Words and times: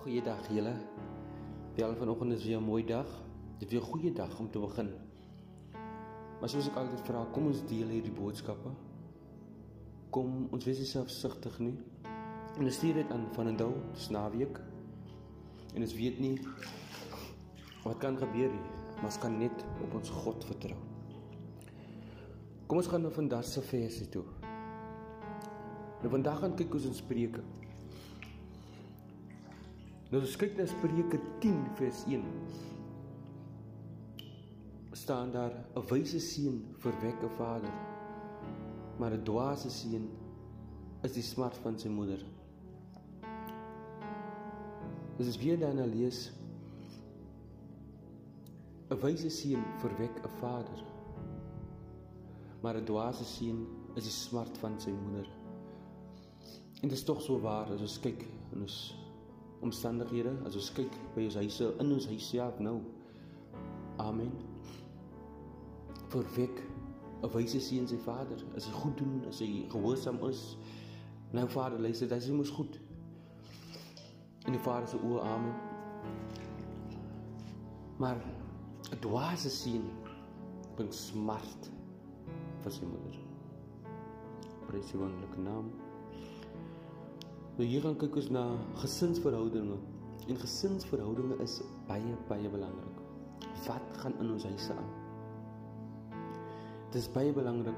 Goeiedag 0.00 0.46
julle. 0.48 0.72
Bel 1.76 1.94
vanoggend 1.96 2.32
is 2.32 2.44
weer 2.44 2.58
'n 2.58 2.64
mooi 2.64 2.84
dag. 2.84 3.06
Dit 3.58 3.70
weer 3.70 3.80
'n 3.80 3.84
goeie 3.84 4.12
dag 4.12 4.38
om 4.38 4.50
te 4.50 4.58
begin. 4.58 4.90
Maar 6.40 6.48
soos 6.48 6.68
ek 6.68 6.76
altyd 6.76 7.00
vra, 7.00 7.26
kom 7.32 7.46
ons 7.46 7.66
deel 7.66 7.88
hierdie 7.88 8.12
boodskappe. 8.12 8.70
Kom 10.10 10.48
ons 10.50 10.64
wees 10.64 10.90
selfsugtig 10.90 11.58
nie. 11.58 11.76
En 12.56 12.64
ons 12.64 12.74
stuur 12.74 12.94
dit 12.94 13.10
aan 13.10 13.26
van 13.32 13.46
'n 13.46 13.56
dou, 13.56 13.72
dis 13.92 14.08
naweek. 14.08 14.60
En 15.74 15.82
ons 15.82 15.94
weet 15.94 16.18
nie 16.18 16.40
wat 17.84 17.98
kan 17.98 18.16
gebeur 18.16 18.50
nie, 18.50 18.68
maar 18.94 19.04
ons 19.04 19.18
kan 19.18 19.38
net 19.38 19.64
op 19.82 19.94
ons 19.94 20.10
God 20.10 20.44
vertrou. 20.44 20.78
Kom 22.66 22.76
ons 22.76 22.86
gaan 22.86 23.02
nou 23.02 23.12
vandag 23.12 23.44
se 23.44 23.60
versie 23.60 24.08
toe. 24.08 24.24
Nou 26.00 26.10
vandag 26.10 26.38
gaan 26.38 26.54
kyk 26.54 26.74
ons 26.74 26.84
in 26.84 26.94
Spreuke. 26.94 27.59
Nou 30.10 30.18
as 30.26 30.32
kyk 30.34 30.56
na 30.58 30.64
Spreuke 30.66 31.20
10 31.38 31.58
vers 31.78 32.00
1 32.10 32.24
staan 34.98 35.30
daar 35.30 35.52
'n 35.78 35.84
wyse 35.90 36.18
seun 36.20 36.56
verwek 36.82 37.22
'n 37.22 37.30
vader 37.38 37.74
maar 38.98 39.12
'n 39.14 39.22
dwaase 39.24 39.70
seun 39.70 40.10
is 41.02 41.12
die 41.12 41.22
smart 41.22 41.56
van 41.56 41.78
sy 41.78 41.88
moeder. 41.88 42.24
Dis 45.16 45.26
is 45.26 45.38
weer 45.38 45.58
dan 45.58 45.78
lees 45.94 46.32
'n 48.90 48.98
wyse 49.00 49.30
seun 49.30 49.62
verwek 49.78 50.18
'n 50.24 50.28
vader 50.40 50.84
maar 52.62 52.76
'n 52.76 52.84
dwaase 52.84 53.24
seun 53.24 53.66
is 53.94 54.04
die 54.04 54.18
smart 54.26 54.58
van 54.58 54.80
sy 54.80 54.90
moeder. 54.90 55.28
En 56.82 56.88
dit 56.88 56.98
is 56.98 57.04
tog 57.04 57.22
so 57.22 57.38
waar 57.38 57.70
as 57.72 57.80
ons 57.80 58.00
kyk 58.00 58.26
en 58.52 58.60
ons 58.60 59.09
omstandighede 59.60 60.32
as 60.46 60.56
ons 60.56 60.72
kyk 60.72 60.94
by 61.14 61.24
ons 61.28 61.36
huise 61.40 61.72
in 61.78 61.92
ons 61.92 62.06
huis 62.10 62.28
self 62.32 62.58
nou. 62.58 62.80
Amen. 64.00 64.32
Verwek 66.08 66.62
'n 67.22 67.28
wyse 67.34 67.60
seun 67.60 67.88
sy 67.88 67.98
vader, 67.98 68.38
as 68.56 68.66
hy 68.66 68.72
goed 68.72 68.96
doen, 68.98 69.24
as 69.28 69.40
hy 69.40 69.66
gehoorsaam 69.68 70.18
is. 70.28 70.56
Nou 71.32 71.48
vader, 71.48 71.78
luister, 71.78 72.08
dit 72.08 72.22
is 72.22 72.30
mos 72.30 72.50
goed. 72.50 72.80
In 74.46 74.52
die 74.52 74.62
vader 74.64 74.88
se 74.88 74.96
oë, 74.96 75.20
amen. 75.20 75.54
Maar 77.98 78.16
'n 78.92 79.00
dwaase 79.00 79.50
seun 79.50 79.90
bring 80.76 80.92
smart 80.92 81.70
vir 82.62 82.72
sy 82.72 82.84
moeder. 82.84 83.18
Prys 84.66 84.88
sy 84.88 84.96
wonderlike 84.96 85.38
naam. 85.38 85.70
Nou 87.60 87.68
hier 87.68 87.82
gaan 87.84 87.96
kyk 88.00 88.14
ons 88.16 88.30
na 88.32 88.42
gesinsverhoudinge. 88.80 89.74
En 90.32 90.38
gesinsverhoudinge 90.40 91.36
is 91.44 91.58
baie 91.84 92.14
baie 92.30 92.48
belangrik. 92.48 93.02
Wat 93.66 93.98
gaan 94.00 94.14
in 94.24 94.30
ons 94.32 94.46
huise 94.48 94.72
aan? 94.72 94.88
Dit 96.86 97.02
is 97.02 97.10
baie 97.12 97.34
belangrik 97.36 97.76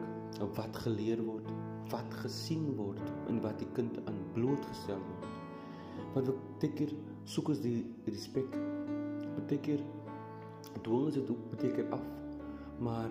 wat 0.55 0.78
geleer 0.84 1.25
word, 1.27 1.50
wat 1.91 2.14
gesien 2.20 2.70
word 2.78 3.03
en 3.27 3.42
wat 3.42 3.58
die 3.58 3.66
kind 3.75 3.98
aan 4.06 4.22
blootgestel 4.38 5.03
word. 5.03 5.27
Want 6.14 6.30
beteken 6.30 6.94
soek 7.34 7.50
ons 7.50 7.66
die 7.66 7.80
respek. 8.06 8.55
Beteken 9.41 9.83
dwing 10.78 11.08
ons 11.08 11.19
dit 11.19 11.34
ook 11.34 11.48
beteken 11.56 11.91
af. 11.98 12.06
Maar 12.78 13.10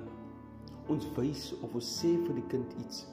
ons 0.88 1.12
wys 1.20 1.50
of 1.60 1.76
ons 1.76 1.96
sê 2.00 2.16
vir 2.16 2.40
die 2.40 2.50
kind 2.56 2.80
iets 2.86 3.10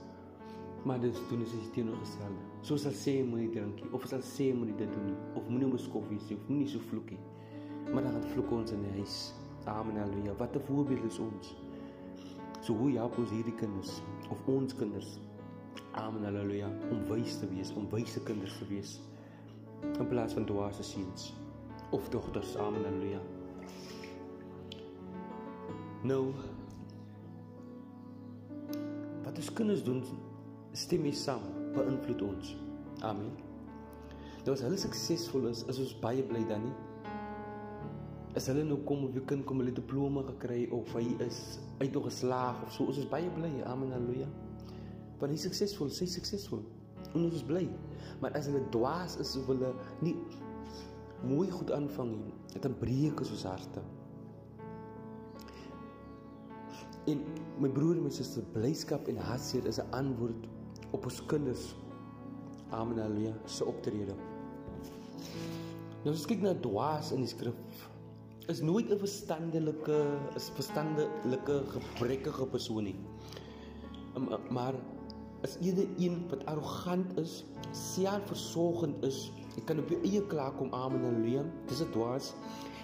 maar 0.85 1.01
dit 1.01 1.15
is 1.15 1.51
dit 1.51 1.73
teenoorgestelde. 1.73 2.47
Soos 2.61 2.87
al 2.87 2.93
sê 2.93 3.25
moenie 3.25 3.51
drink 3.51 3.81
nie 3.81 3.91
of 3.93 4.05
as 4.05 4.13
al 4.13 4.25
sê 4.25 4.51
moenie 4.55 4.77
dit 4.77 4.91
doen 4.93 5.07
nie 5.11 5.17
of 5.35 5.49
moenie 5.49 5.71
mos 5.73 5.89
koffie 5.93 6.19
sê 6.27 6.35
of 6.35 6.49
moenie 6.49 6.69
so 6.69 6.83
vloekie. 6.91 7.19
Maar 7.93 8.03
dan 8.03 8.13
gaan 8.13 8.29
vloek 8.35 8.51
ons 8.51 8.75
in 8.77 8.83
die 8.83 8.93
huis. 8.99 9.17
Amen 9.65 9.97
haleluja. 9.97 10.35
Wat 10.39 10.57
'n 10.57 10.61
voorbeeld 10.61 11.05
is 11.05 11.19
ons. 11.19 11.57
So 12.61 12.75
hoe 12.75 12.91
help 12.97 13.19
ons 13.19 13.31
hierdie 13.31 13.55
kinders 13.55 14.03
of 14.31 14.39
ons 14.47 14.75
kinders? 14.75 15.19
Amen 15.93 16.25
haleluja. 16.25 16.69
Om 16.91 17.05
wys 17.09 17.39
te 17.39 17.49
wees, 17.49 17.73
om 17.75 17.89
wyse 17.91 18.23
kinders 18.23 18.59
te 18.59 18.67
wees 18.67 19.01
in 19.99 20.09
plaas 20.09 20.33
van 20.33 20.45
dwaase 20.45 20.83
seuns 20.83 21.35
of 21.91 22.09
dogters. 22.09 22.57
Amen 22.57 22.85
haleluja. 22.85 23.21
Nou 26.03 26.33
wat 29.25 29.37
ons 29.37 29.53
kinders 29.53 29.85
doen 29.85 30.03
stem 30.73 31.03
mee 31.03 31.17
saam 31.17 31.45
beïnvloed 31.75 32.23
ons. 32.23 32.57
Amen. 33.07 33.31
Nou 34.45 34.55
as 34.55 34.63
hulle 34.65 34.79
suksesvol 34.81 35.49
is, 35.51 35.65
is 35.69 35.81
ons 35.83 35.95
baie 36.03 36.23
bly 36.25 36.43
dan 36.49 36.65
nie. 36.65 36.77
As 38.39 38.47
hulle 38.51 38.65
nou 38.65 38.79
kom 38.89 39.05
of 39.05 39.15
'n 39.15 39.25
kind 39.27 39.45
kom 39.45 39.59
hulle 39.59 39.73
diploma 39.73 40.23
gekry 40.23 40.69
of 40.71 40.93
hy 40.95 41.17
is 41.27 41.59
uit 41.81 41.93
nog 41.93 42.05
geslaag 42.05 42.63
of 42.63 42.73
so, 42.73 42.85
ons 42.85 42.99
is 42.99 43.09
baie 43.09 43.31
bly. 43.31 43.53
Amen. 43.65 43.93
Halleluja. 43.93 44.29
Want 45.19 45.33
hy 45.33 45.37
suksesvol, 45.37 45.91
sy 45.91 46.07
suksesvol. 46.07 46.63
En 47.15 47.25
ons 47.25 47.35
is 47.35 47.43
bly. 47.43 47.69
Maar 48.21 48.33
as 48.33 48.47
hulle 48.47 48.63
dwaas 48.71 49.17
is 49.17 49.35
hulle 49.47 49.75
nie 50.01 50.17
mooi 51.27 51.51
goed 51.51 51.71
aanvang 51.71 52.13
nie, 52.15 52.35
dit 52.55 52.79
breek 52.79 53.21
ons 53.21 53.43
harte. 53.43 53.83
En 57.09 57.23
my 57.63 57.69
broer 57.73 57.97
en 57.97 58.05
my 58.05 58.11
suster, 58.13 58.45
blyskap 58.53 59.09
en 59.09 59.17
hartseer 59.17 59.67
is 59.67 59.81
'n 59.81 59.93
antwoord 59.97 60.49
op 60.93 61.05
ons 61.05 61.21
kinders. 61.27 61.75
Amen 62.71 62.99
haleluja 62.99 63.35
se 63.45 63.65
optrede. 63.65 64.15
Nou 66.05 66.13
as 66.15 66.27
kyk 66.27 66.43
na 66.43 66.53
dwaas 66.55 67.13
in 67.13 67.25
die 67.25 67.31
skrif 67.33 67.89
is 68.49 68.61
nooit 68.61 68.91
'n 68.91 68.99
verstandelike 68.99 69.97
is 70.37 70.51
verstandelike 70.57 71.57
gebrekkige 71.75 72.47
persoon 72.47 72.85
nie. 72.85 72.99
Maar 74.51 74.75
is 75.43 75.57
eerder 75.61 75.87
een 75.99 76.29
wat 76.29 76.47
arrogant 76.47 77.19
is, 77.19 77.45
selfversorgend 77.73 79.05
is, 79.05 79.33
jy 79.57 79.63
kan 79.65 79.79
op 79.79 79.89
jou 79.89 80.01
eie 80.03 80.23
klaar 80.27 80.53
kom 80.53 80.73
amen 80.73 81.05
haleluja. 81.05 81.45
Dis 81.67 81.81
'n 81.81 81.91
dwaas 81.93 82.35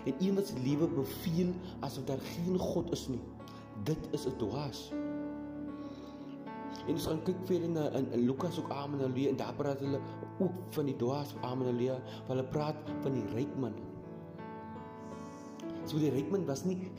en 0.04 0.34
wat 0.34 0.46
sy 0.46 0.54
lewe 0.64 0.86
beveel 0.88 1.52
asof 1.80 2.04
daar 2.04 2.20
geen 2.20 2.58
God 2.58 2.92
is 2.92 3.08
nie. 3.08 3.20
Dit 3.82 3.98
is 4.10 4.26
'n 4.26 4.36
dwaas. 4.36 4.92
En 6.84 6.92
ons 6.92 7.06
gaan 7.06 7.22
kyk 7.22 7.40
verder 7.48 7.68
na 7.68 7.88
in, 7.96 8.24
Lukas 8.26 8.58
ook 8.60 8.70
amen 8.70 9.00
haleluja 9.00 9.28
en 9.28 9.36
daar 9.36 9.54
praat 9.54 9.80
hulle 9.80 10.00
ook 10.38 10.52
van 10.76 10.84
die 10.84 10.96
dwaas 10.96 11.34
amen 11.40 11.66
haleluja, 11.66 11.92
want 11.92 12.28
hulle 12.28 12.44
praat 12.44 12.76
van 13.00 13.12
die 13.12 13.24
ryk 13.34 13.56
man. 13.56 13.72
So 15.84 15.98
die 15.98 16.10
ryk 16.10 16.30
man 16.30 16.44
was 16.46 16.64
nie 16.64 16.90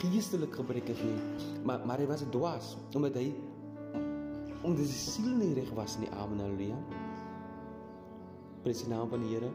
geestelik 0.00 0.54
gebrekkig 0.54 1.02
nie, 1.02 1.18
maar 1.64 1.82
maar 1.86 1.98
hy 1.98 2.06
was 2.06 2.22
'n 2.22 2.30
dwaas 2.30 2.76
omdat 2.94 3.14
hy 3.14 3.34
omdat 4.62 4.86
sy 4.86 4.98
siel 5.10 5.36
nie 5.36 5.54
reg 5.54 5.70
was 5.74 5.98
nie 5.98 6.10
amen 6.10 6.38
haleluja. 6.38 6.78
Prys 8.62 8.84
die 8.84 8.92
naam 8.92 9.08
van 9.08 9.20
die 9.20 9.34
Here. 9.34 9.50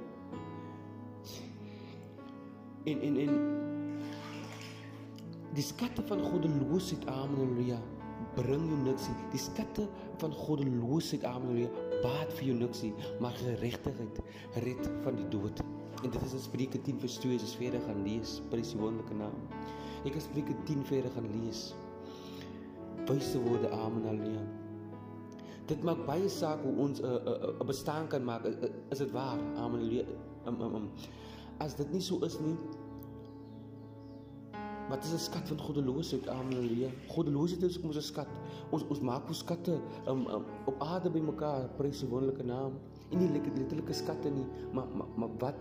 En 2.86 3.02
en 3.02 3.18
en 3.18 3.65
die 5.56 5.64
skatte 5.64 6.04
van 6.10 6.24
goddeloosheid 6.24 7.08
amen 7.08 7.40
haleluja 7.40 7.80
bring 8.36 8.66
jou 8.68 8.80
niks 8.84 9.08
nie. 9.08 9.28
Die 9.34 9.42
skatte 9.42 9.86
van 10.22 10.34
goddeloosheid, 10.36 11.24
amen, 11.28 11.70
baat 12.04 12.34
vir 12.36 12.50
jou 12.50 12.58
niks 12.60 12.84
nie, 12.86 12.92
maar 13.24 13.36
geregtigheid 13.40 14.20
red 14.66 14.84
van 15.06 15.20
die 15.20 15.28
dood. 15.34 15.64
En 16.04 16.12
dit 16.12 16.22
is 16.28 16.36
in 16.38 16.44
Spreuke 16.44 16.82
10 16.86 17.00
vers 17.02 17.18
2 17.24 17.40
as 17.40 17.56
verder 17.60 17.82
gaan 17.88 18.04
lees, 18.06 18.38
prys 18.52 18.74
die 18.76 18.82
wonderlike 18.82 19.18
naam. 19.18 19.36
Ek 20.06 20.18
het 20.18 20.26
Spreuke 20.28 20.56
10 20.68 20.84
verder 20.90 21.16
gaan 21.16 21.32
lees. 21.32 21.72
Wyse 23.06 23.42
woorde, 23.42 23.72
amen, 23.74 24.06
haleluja. 24.10 24.44
Dit 25.70 25.82
maak 25.86 26.04
baie 26.06 26.30
saak 26.30 26.62
hoe 26.62 26.76
ons 26.84 27.02
'n 27.02 27.06
uh, 27.06 27.18
'n 27.18 27.28
uh, 27.28 27.54
uh, 27.60 27.66
bestaan 27.66 28.08
kan 28.08 28.24
maak. 28.24 28.46
Uh, 28.46 28.54
uh, 28.62 28.70
is 28.94 29.02
dit 29.02 29.12
waar? 29.12 29.40
Amen, 29.58 29.82
haleluja. 29.82 30.06
Um, 30.46 30.62
um, 30.62 30.76
um. 30.76 30.90
As 31.58 31.76
dit 31.76 31.92
nie 31.92 32.02
so 32.02 32.20
is 32.26 32.38
nie, 32.40 32.58
Wat 34.90 35.04
is 35.04 35.14
'n 35.14 35.18
skat 35.18 35.48
van 35.48 35.60
goddeloosheid? 35.60 36.26
Halleluja. 36.26 36.90
Goddeloosheid 37.08 37.64
is 37.64 37.80
kom 37.80 37.90
ons 37.90 37.98
'n 37.98 38.02
skat. 38.02 38.28
Ons 38.70 38.84
ons 38.88 39.00
maak 39.00 39.28
ons 39.28 39.38
skatte 39.38 39.80
um, 40.08 40.28
um, 40.28 40.44
op 40.66 40.76
aarde 40.82 41.10
bymekaar, 41.10 41.70
prys 41.78 42.00
die 42.00 42.10
wonderlike 42.10 42.44
naam. 42.44 42.74
En 43.10 43.18
nie 43.18 43.30
letterlike 43.30 43.94
skatte 43.94 44.30
nie, 44.30 44.46
maar 44.74 44.88
maar, 44.96 45.08
maar 45.16 45.30
wat 45.40 45.56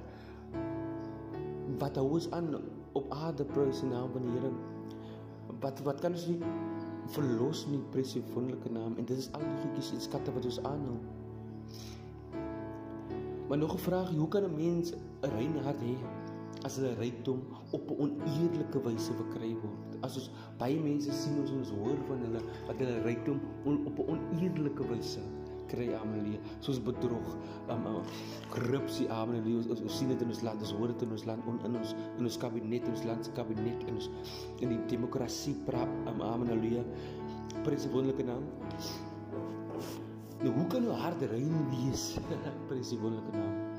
wat 1.79 1.97
hou 1.97 2.11
ons 2.11 2.31
aan 2.31 2.55
op 2.93 3.13
aarde 3.13 3.45
prys 3.45 3.81
die 3.81 3.89
naam 3.89 4.11
van 4.13 4.23
die 4.23 4.31
Here? 4.31 4.53
Wat 5.61 5.81
wat 5.83 6.01
kan 6.01 6.13
ons 6.13 6.27
nie 6.27 6.41
verlos 7.13 7.67
nie 7.69 7.81
prys 7.91 8.13
die 8.17 8.23
wonderlike 8.35 8.71
naam 8.73 8.97
en 8.97 9.05
dit 9.05 9.19
is 9.19 9.33
al 9.33 9.41
die 9.45 9.57
goedjies 9.63 9.93
en 9.93 10.01
skatte 10.01 10.33
wat 10.33 10.45
ons 10.45 10.61
aanhou. 10.63 10.99
Maar 13.49 13.59
nog 13.59 13.75
'n 13.75 13.79
vraag, 13.79 14.11
hoe 14.11 14.29
kan 14.29 14.45
'n 14.45 14.57
mens 14.57 14.93
'n 14.93 15.31
rein 15.37 15.59
hart 15.63 15.81
hê? 15.81 15.97
As 16.65 16.77
hulle 16.79 16.95
rykdom 17.01 17.41
op 17.77 17.91
'n 17.91 18.01
oneerlike 18.05 18.79
wyse 18.85 19.13
verkry 19.21 19.55
word. 19.63 19.97
As 20.03 20.17
ons 20.17 20.31
baie 20.59 20.79
mense 20.81 21.13
sien 21.13 21.41
ons 21.41 21.51
ons 21.51 21.71
hoor 21.71 21.99
van 22.09 22.21
hulle 22.27 22.43
wat 22.67 22.79
hulle 22.79 23.01
rykdom 23.05 23.41
op 23.65 23.99
'n 23.99 24.09
oneerlike 24.15 24.87
wyse 24.93 25.21
kry 25.69 25.89
amelie. 25.95 26.39
Soos 26.61 26.81
bedrog 26.83 27.37
um, 27.69 27.87
um 27.87 28.03
korrupsie 28.53 29.09
amelie. 29.11 29.57
Ons, 29.57 29.81
ons 29.81 29.99
sien 29.99 30.09
dit 30.09 30.23
in 30.23 30.29
ons 30.29 30.43
land 30.43 30.61
ons 30.61 30.75
hoor 30.79 30.93
dit 30.93 31.03
in 31.03 31.11
ons 31.17 31.25
land 31.25 31.51
on, 31.51 31.61
in 31.65 31.77
ons 31.81 31.95
in 32.19 32.25
ons 32.25 32.39
kabinet 32.39 32.89
ons 32.89 33.05
land 33.09 33.25
se 33.25 33.33
kabinet 33.33 33.87
in 33.89 33.95
ons 33.95 34.11
in 34.61 34.75
die 34.75 34.81
demokrasie 34.93 35.57
praat 35.69 35.91
um, 36.11 36.23
die 37.65 37.93
wonderlike 37.93 38.25
naam. 38.25 38.45
Nou 40.43 40.53
hoe 40.53 40.67
kan 40.67 40.83
jou 40.85 40.93
hart 40.93 41.23
rein 41.31 41.71
wees? 41.71 42.19
Wonderlike 43.05 43.33
naam 43.33 43.74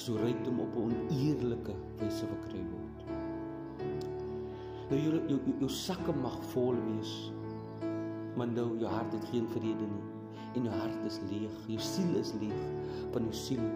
as 0.00 0.06
jou 0.08 0.16
rykdom 0.16 0.60
op 0.64 0.76
'n 0.76 0.82
oneerlike 0.88 1.74
wyse 2.00 2.24
verkry 2.24 2.62
word. 2.72 2.98
Nou 4.88 5.00
jou 5.00 5.12
jou, 5.12 5.26
jou, 5.28 5.40
jou 5.58 5.68
sakke 5.68 6.12
mag 6.12 6.38
vol 6.52 6.74
wees 6.86 7.32
maar 8.36 8.48
nou 8.48 8.78
jou 8.78 8.88
hart 8.88 9.12
het 9.12 9.24
geen 9.28 9.46
vrede 9.52 9.86
nie 9.90 10.06
en 10.54 10.64
jou 10.64 10.74
hart 10.74 11.04
is 11.06 11.18
leeg 11.30 11.58
jou 11.66 11.78
siel 11.78 12.14
is 12.16 12.32
leeg 12.40 12.62
van 13.12 13.28
jou 13.28 13.34
siel 13.34 13.66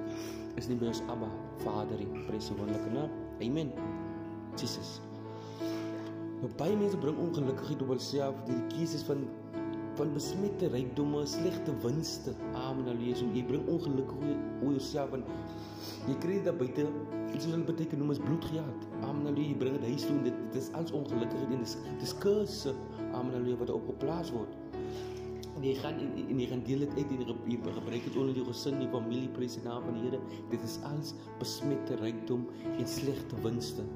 is 0.56 0.68
nie 0.70 0.78
by 0.80 0.86
ons 0.86 1.02
Abba 1.12 1.28
Vader 1.60 2.00
nie 2.00 2.24
prys 2.26 2.48
die 2.48 2.56
wonderlike 2.56 2.90
naam. 2.94 3.10
Amen. 3.42 3.72
Jesus. 4.56 5.00
Nou 6.40 6.50
baie 6.56 6.76
mense 6.76 6.96
bring 6.96 7.18
ongelukkigheid 7.18 7.82
op 7.82 7.88
hulself 7.88 8.40
deur 8.46 8.62
die 8.62 8.78
keuses 8.78 9.02
van 9.02 9.26
van 9.98 10.12
besmette 10.14 10.68
rykdomme 10.72 11.22
slegte 11.26 11.74
winste. 11.82 12.34
Amen 12.54 12.88
alleluia. 12.88 13.14
So 13.18 13.28
jy 13.34 13.44
bring 13.46 13.66
ongeluk 13.70 14.10
oor 14.16 14.72
jouself 14.74 15.14
en 15.16 15.24
jy 16.08 16.16
kry 16.24 16.40
dit 16.44 16.58
buite. 16.58 16.86
Iets 17.34 17.48
wat 17.50 17.64
beteken 17.70 18.02
noem 18.02 18.12
as 18.14 18.22
bloedgehad 18.22 18.86
amen 19.02 19.26
alleluia. 19.26 19.52
Jy 19.52 19.58
bring 19.62 19.78
dit 19.78 19.88
huis 19.92 20.06
toe 20.08 20.18
dit, 20.26 20.42
dit 20.52 20.60
is 20.62 20.70
als 20.78 20.94
ongelukkigheid 20.94 21.56
en 21.56 21.64
dis 21.64 21.76
dis 22.02 22.14
kurse 22.24 22.74
amen 23.12 23.32
alleluia 23.32 23.60
wat 23.62 23.74
op 23.74 23.90
geplaas 23.94 24.32
word. 24.34 24.56
En 25.54 25.62
jy 25.62 25.74
gaan 25.78 26.00
en, 26.02 26.14
en 26.24 26.40
jy 26.42 26.48
gaan 26.50 26.64
deel 26.66 26.82
dit 26.82 26.96
uit 26.98 27.12
en 27.14 27.20
jy 27.52 27.58
gebruik 27.78 28.08
dit 28.08 28.16
onder 28.18 28.34
die 28.34 28.46
gesin, 28.48 28.80
die 28.82 28.90
familie, 28.90 29.30
prys 29.36 29.54
die 29.60 29.66
naam 29.66 29.86
van 29.86 30.00
die. 30.00 30.22
Dit 30.50 30.66
is 30.66 30.80
alles 30.90 31.14
besmette 31.38 32.00
rykdom 32.02 32.48
en 32.74 32.90
slegte 32.90 33.38
winste. 33.46 33.86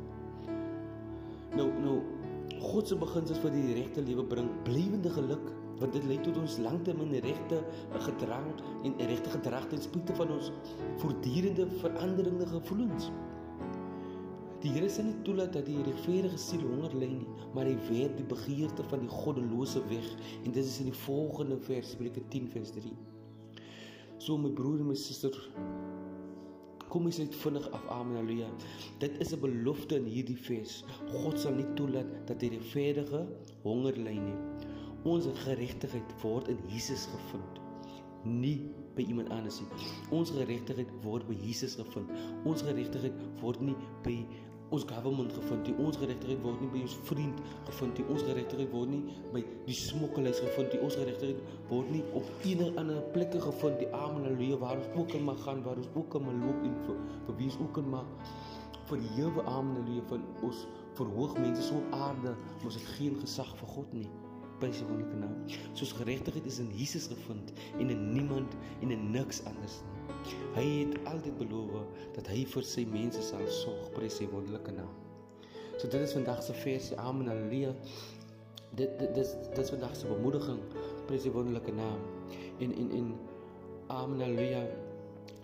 Nou 1.57 1.73
nou 1.83 1.99
God 2.59 2.91
se 2.91 2.97
beginsels 2.99 3.39
vir 3.43 3.53
die 3.55 3.75
regte 3.77 4.03
lewe 4.03 4.25
bring 4.27 4.49
blywende 4.67 5.11
geluk 5.15 5.47
want 5.79 5.93
dit 5.93 6.05
lei 6.11 6.19
tot 6.25 6.37
ons 6.41 6.59
langtermyn 6.65 7.15
regte 7.25 7.63
gedrag 8.07 8.63
en 8.85 8.95
regte 8.99 9.31
gedrag 9.31 9.69
ten 9.71 9.83
spyte 9.83 10.15
van 10.19 10.33
ons 10.37 10.53
voortdurende 11.03 11.69
veranderende 11.81 12.47
gevoelens. 12.47 13.11
Die 14.59 14.73
Here 14.75 14.89
sê 14.91 15.05
nie 15.07 15.19
toelaat 15.23 15.53
dat 15.55 15.69
die 15.71 15.79
regverdige 15.87 16.39
siel 16.43 16.65
honger 16.67 16.95
ly 16.99 17.13
nie, 17.13 17.29
maar 17.55 17.69
hy 17.71 17.77
weet 17.87 18.17
die 18.19 18.27
begeerte 18.27 18.83
van 18.91 19.05
die 19.05 19.13
goddelose 19.13 19.85
weg 19.93 20.09
en 20.43 20.51
dit 20.51 20.65
is 20.65 20.81
in 20.83 20.91
die 20.91 21.01
volgende 21.05 21.61
vers, 21.69 21.93
Spreuke 21.95 22.25
10 22.35 22.51
vers 22.57 22.75
3. 22.75 22.91
So 24.19 24.35
my 24.35 24.51
broer 24.51 24.83
en 24.83 24.91
my 24.91 24.97
suster, 24.99 25.37
kom 26.91 27.07
ons 27.07 27.21
uit 27.21 27.37
vinnig 27.43 27.69
af. 27.71 27.85
Amen. 27.93 28.17
Halleluja. 28.19 28.49
Dit 28.99 29.21
is 29.23 29.33
'n 29.33 29.41
belofte 29.41 29.97
in 29.97 30.11
hierdie 30.11 30.37
vers. 30.37 30.83
God 31.13 31.39
sal 31.39 31.55
nie 31.55 31.69
toelaat 31.75 32.27
dat 32.27 32.41
die 32.41 32.51
regverdige 32.51 33.27
honger 33.63 33.97
ly 33.97 34.17
nie. 34.19 34.39
Ons 35.07 35.29
geregtigheid 35.45 36.13
word 36.23 36.49
in 36.49 36.59
Jesus 36.67 37.07
gevind. 37.13 37.61
Nie 38.27 38.59
by 38.97 39.05
iemand 39.07 39.31
anders 39.31 39.61
nie. 39.63 39.87
Ons 40.15 40.33
geregtigheid 40.35 40.91
word 41.05 41.27
by 41.29 41.37
Jesus 41.39 41.77
gevind. 41.79 42.11
Ons 42.49 42.65
geregtigheid 42.67 43.15
word 43.43 43.63
nie 43.63 43.77
by 44.03 44.17
ons 44.75 44.85
government 44.91 45.33
gevind 45.33 45.69
nie. 45.69 45.77
Ons 45.85 46.01
geregtigheid 46.03 46.43
word 46.43 46.65
nie 46.65 46.73
by 46.75 46.83
ons 46.89 46.99
vriend 47.09 47.39
gevind 47.69 48.01
nie. 48.01 48.09
Ons 48.11 48.27
geregtigheid 48.27 48.75
word 48.75 48.93
nie 48.97 49.17
by 49.37 49.45
die 49.69 49.79
smokkelaars 49.79 50.43
gevind 50.49 50.75
nie. 50.75 50.83
Ons 50.89 50.99
geregtigheid 50.99 51.71
word 51.71 51.95
nie 51.95 52.03
op 52.19 52.29
enige 52.43 52.75
ander 52.83 53.01
plekke 53.15 53.41
gevind 53.47 53.81
die 53.85 53.91
amen 53.95 54.27
haleluja 54.27 54.61
waar 54.65 54.83
ons 54.83 54.93
ook 54.99 55.11
kan 55.15 55.27
mag 55.31 55.43
gaan, 55.47 55.65
waar 55.65 55.79
ons 55.79 55.91
ook 55.95 56.11
kan 56.17 56.27
loop 56.43 56.67
en 56.67 56.79
vir, 56.89 57.03
vir 57.29 57.39
wie 57.41 57.51
ons 57.53 57.61
ook 57.63 57.75
kan 57.79 57.93
mag 57.95 58.31
vir 58.89 59.03
die 59.05 59.09
Here 59.15 59.43
amen 59.45 59.77
haleluja 59.77 60.05
van 60.09 60.23
ons 60.49 60.65
verhoog 60.99 61.37
mense 61.39 61.63
so 61.63 61.77
op 61.79 61.93
aarde, 61.95 62.33
ons 62.65 62.79
het 62.79 62.87
geen 62.97 63.19
gesag 63.21 63.51
vir 63.61 63.77
God 63.77 63.93
nie 63.95 64.09
sy 64.67 64.85
wonderlike 64.89 65.19
naam. 65.21 65.37
Soos 65.79 65.93
geregtigheid 65.93 66.47
is 66.47 66.59
in 66.59 66.71
Jesus 66.75 67.07
gevind 67.07 67.53
en 67.79 67.91
in 67.91 68.13
niemand 68.13 68.57
en 68.83 68.91
in 68.91 69.11
niks 69.11 69.43
anders 69.47 69.81
nie. 69.87 69.99
Hy 70.57 70.65
het 70.67 70.97
altyd 71.07 71.39
beloof 71.39 71.87
dat 72.17 72.27
hy 72.27 72.43
vir 72.53 72.67
sy 72.67 72.85
mense 72.91 73.23
sal 73.23 73.45
sorg 73.61 73.93
by 73.95 74.09
sy 74.11 74.27
wonderlike 74.33 74.75
naam. 74.75 74.91
So 75.79 75.87
dit 75.87 76.01
is 76.01 76.13
vandag 76.17 76.43
se 76.43 76.57
vers, 76.59 76.91
amen, 76.99 77.31
haleluja. 77.31 77.75
Dit 78.75 78.99
dit 78.99 79.15
dis 79.15 79.31
dit 79.47 79.63
is 79.63 79.71
vandag 79.71 79.95
se 79.97 80.11
bemoediging 80.11 80.61
by 81.09 81.21
sy 81.23 81.31
wonderlike 81.31 81.73
naam. 81.73 82.03
En 82.59 82.75
en 82.75 82.91
en 82.99 83.13
amen, 83.87 84.21
haleluja. 84.27 84.67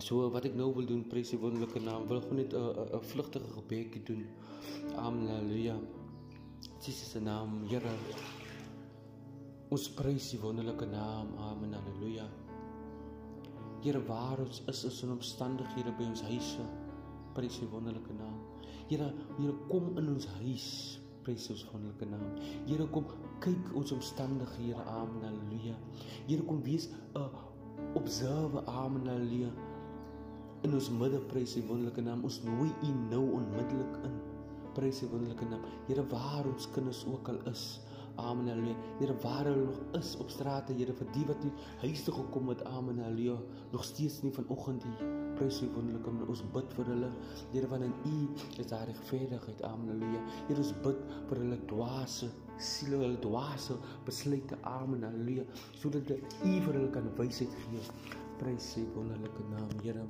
So 0.03 0.27
wat 0.35 0.45
ek 0.51 0.59
nou 0.59 0.73
wil 0.75 0.91
doen, 0.91 1.07
prys 1.09 1.31
die 1.31 1.39
wonderlike 1.39 1.81
naam. 1.81 2.09
Wil 2.11 2.21
gou 2.27 2.35
net 2.35 2.53
'n 2.53 2.99
'n 2.99 3.07
vlugtige 3.15 3.49
gebedjie 3.55 4.03
doen. 4.03 4.27
Amen. 4.97 5.29
Halleluja. 5.29 5.77
Jesus 6.81 7.11
se 7.11 7.21
naam, 7.21 7.65
Here. 7.69 8.44
Ons 9.75 9.89
prys 9.91 10.29
die 10.31 10.39
wonderlike 10.39 10.87
naam. 10.87 11.33
Amen. 11.49 11.73
Halleluja. 11.75 12.29
Here, 13.83 13.99
waar 14.07 14.39
ons 14.45 14.61
is 14.71 14.85
is 14.87 15.01
in 15.03 15.11
omstandighede 15.17 15.91
by 15.99 16.05
ons 16.13 16.21
huise. 16.29 16.67
Prys 17.35 17.57
die 17.59 17.67
wonderlike 17.73 18.15
naam. 18.15 18.37
Here, 18.87 19.09
Here 19.41 19.55
kom 19.73 19.89
in 19.99 20.13
ons 20.13 20.29
huis. 20.37 20.67
Prys 21.27 21.49
ons 21.51 21.65
wonderlike 21.73 22.07
naam. 22.07 22.37
Here 22.69 22.87
kom 22.95 23.09
kyk 23.43 23.73
ons 23.75 23.91
omstandighede. 23.97 24.85
Amen. 24.93 25.25
Halleluja. 25.27 25.75
Here 26.29 26.47
kom 26.47 26.63
wees 26.63 26.87
'n 27.19 27.27
observe. 27.99 28.63
Amen. 28.71 29.09
Halleluja. 29.11 29.51
In 30.63 30.75
ons 30.75 30.91
midde 30.91 31.19
prys 31.33 31.57
die 31.59 31.67
wonderlike 31.67 32.05
naam. 32.05 32.23
Ons 32.23 32.45
nooi 32.47 32.71
U 32.71 32.95
nou 33.11 33.25
onmiddellik 33.41 33.99
in. 34.07 34.15
Prys 34.79 35.03
die 35.03 35.11
wonderlike 35.11 35.51
naam. 35.51 35.67
Here, 35.89 36.07
waar 36.15 36.47
ons 36.47 36.71
kinders 36.71 37.03
ook 37.11 37.29
al 37.29 37.43
is. 37.51 37.81
Amen. 38.17 38.49
Halleluja. 38.49 38.77
Here, 38.99 39.15
waar 39.23 39.45
hulle 39.45 39.65
nog 39.65 39.81
is 39.99 40.17
op 40.17 40.31
strate, 40.31 40.73
Here, 40.73 40.95
vir 40.95 41.11
die 41.13 41.25
wat 41.27 41.43
nie 41.45 41.53
huis 41.83 42.05
toe 42.07 42.15
gekom 42.15 42.49
het. 42.53 42.65
Amen. 42.65 42.99
Halleluja. 43.03 43.37
Nog 43.73 43.85
steeds 43.85 44.21
nie 44.23 44.33
vanoggend 44.33 44.87
die 44.87 45.11
prys 45.39 45.61
die 45.65 45.71
wonderlike 45.75 46.13
naam. 46.15 46.29
Ons 46.31 46.45
bid 46.55 46.75
vir 46.79 46.91
hulle. 46.93 47.11
Here, 47.53 47.71
want 47.73 47.89
in 47.89 47.95
U 48.11 48.17
is 48.61 48.71
daar 48.71 48.87
regverdigheid. 48.91 49.63
Amen. 49.63 49.95
Halleluja. 49.95 50.25
Here, 50.49 50.61
ons 50.63 50.75
bid 50.87 51.01
vir 51.31 51.43
hulle 51.45 51.61
dwaase 51.73 52.31
siele, 52.59 53.01
hulle 53.03 53.19
dwaase 53.23 53.79
besluite. 54.07 54.61
Amen. 54.63 55.07
Halleluja. 55.09 55.49
Sodat 55.81 56.15
U 56.15 56.21
vir 56.45 56.71
hulle 56.73 56.91
kan 56.95 57.11
wysheid 57.19 57.59
gee. 57.65 57.83
Prys 58.39 58.75
die 58.79 58.87
wonderlike 58.95 59.51
naam, 59.51 59.75
Here. 59.83 60.07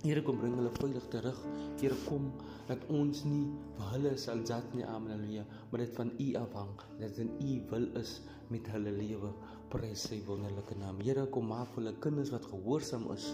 Here 0.00 0.22
kom 0.24 0.38
bring 0.40 0.54
hulle 0.56 0.70
veilig 0.78 1.04
terug. 1.12 1.36
Here 1.76 1.96
kom 2.06 2.30
dat 2.70 2.86
ons 2.88 3.18
nie 3.28 3.42
vir 3.76 3.88
hulle 3.92 4.12
sal 4.22 4.38
jat 4.48 4.64
nie, 4.72 4.86
amen, 4.88 5.12
haleluja, 5.12 5.42
maar 5.68 5.82
dit 5.82 5.98
van 5.98 6.12
U 6.24 6.28
afhang, 6.40 6.70
dat 7.02 7.18
in 7.20 7.28
U 7.44 7.56
wil 7.68 7.84
is 8.00 8.14
met 8.48 8.70
hulle 8.72 8.94
lewe. 8.96 9.34
Prys 9.68 10.06
sy 10.08 10.22
wonderlike 10.24 10.78
naam. 10.80 11.02
Here 11.04 11.26
kom 11.34 11.50
maak 11.52 11.76
hulle 11.76 11.92
kinders 12.00 12.32
wat 12.32 12.48
gehoorsaam 12.48 13.10
is. 13.12 13.28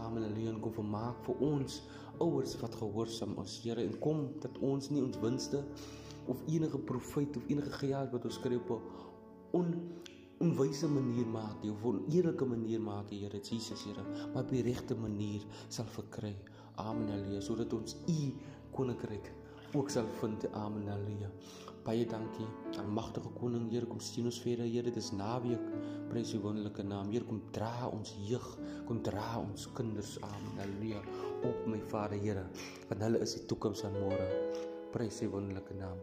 Amen, 0.00 0.24
haleluja, 0.24 0.56
kom 0.64 0.72
vermaak 0.78 1.20
vir 1.28 1.44
ons 1.50 1.82
ouers 2.16 2.56
wat 2.62 2.80
gehoorsaam 2.80 3.36
is. 3.44 3.58
Here, 3.66 3.84
en 3.84 4.00
kom 4.00 4.30
dat 4.40 4.56
ons 4.64 4.88
nie 4.94 5.04
ons 5.04 5.20
winste 5.20 5.60
of 6.32 6.40
enige 6.48 6.80
profit 6.88 7.36
of 7.36 7.52
enige 7.52 7.76
geld 7.76 8.16
wat 8.16 8.24
ons 8.24 8.40
kry 8.40 8.56
op 8.56 8.72
'n 8.72 9.76
onwyse 10.40 10.88
manier 10.88 11.26
maak 11.28 11.60
jy 11.60 11.70
op 11.70 11.82
'n 11.84 12.04
eerlike 12.16 12.46
manier 12.48 12.80
maak 12.80 13.10
jy 13.12 13.18
Here 13.22 13.40
Jesus 13.48 13.84
Here 13.84 14.04
maar 14.32 14.44
op 14.44 14.48
die 14.48 14.62
regte 14.62 14.94
manier 14.94 15.42
sal 15.68 15.84
verkry. 15.84 16.34
Amen 16.76 17.08
haleluja 17.12 17.40
sodat 17.40 17.72
ons 17.72 17.96
u 18.08 18.32
koninkryk 18.72 19.32
ook 19.74 19.90
sal 19.90 20.06
vind. 20.20 20.46
Amen 20.52 20.88
haleluja 20.88 21.28
baie 21.84 22.06
dankie 22.06 22.46
aan 22.78 22.88
magtige 22.92 23.28
koning. 23.40 23.70
Here 23.70 23.86
kom 23.86 24.00
sien 24.00 24.24
ons 24.24 24.40
verder 24.40 24.64
Here 24.64 24.90
dis 24.90 25.12
naweek. 25.12 25.60
Prys 26.08 26.32
u 26.34 26.38
wonderlike 26.38 26.82
naam. 26.82 27.10
Here 27.10 27.24
kom 27.24 27.42
dra 27.52 27.88
ons 27.92 28.14
jeug 28.28 28.58
kom 28.86 29.02
dra 29.02 29.38
ons 29.38 29.68
kinders. 29.74 30.16
Amen 30.22 30.56
haleluja 30.56 31.02
op 31.42 31.66
my 31.66 31.80
Vader 31.92 32.18
Here 32.18 32.46
want 32.88 33.02
hulle 33.02 33.20
is 33.20 33.34
die 33.34 33.44
toekoms 33.44 33.80
van 33.80 33.92
môre. 33.92 34.26
Prys 34.90 35.20
u 35.22 35.28
wonderlike 35.28 35.74
naam. 35.74 35.98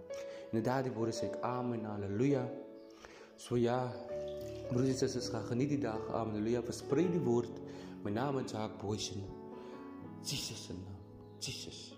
En 0.53 0.63
daardie 0.63 0.93
woorde 0.93 1.11
sê 1.11 1.25
ek 1.25 1.41
amen 1.41 1.85
haleluja 1.85 2.45
So 3.37 3.55
ja, 3.55 3.85
broers 4.67 4.89
en 4.89 4.97
susters, 4.97 5.29
gaan 5.33 5.45
geniet 5.49 5.69
die 5.75 5.81
dag. 5.83 6.07
Halleluja. 6.13 6.63
Versprei 6.67 7.07
die 7.11 7.23
woord. 7.23 7.61
My 8.03 8.11
naam 8.11 8.39
is 8.39 8.51
Jacques 8.51 8.81
Boysen. 8.81 9.23
Jesus 10.23 10.65
se 10.65 10.73
naam. 10.73 10.97
Jesus. 11.39 11.96